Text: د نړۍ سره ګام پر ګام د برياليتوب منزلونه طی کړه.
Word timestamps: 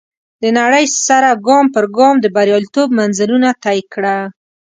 د 0.41 0.43
نړۍ 0.59 0.85
سره 1.07 1.29
ګام 1.47 1.65
پر 1.75 1.85
ګام 1.97 2.15
د 2.21 2.25
برياليتوب 2.35 2.87
منزلونه 2.99 3.49
طی 3.63 3.79
کړه. 3.93 4.17